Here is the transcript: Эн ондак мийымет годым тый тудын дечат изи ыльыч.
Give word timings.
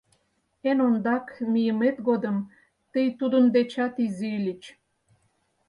Эн 0.69 0.79
ондак 0.87 1.25
мийымет 1.51 1.97
годым 2.07 2.37
тый 2.91 3.07
тудын 3.19 3.43
дечат 3.55 3.93
изи 4.05 4.29
ыльыч. 4.39 4.63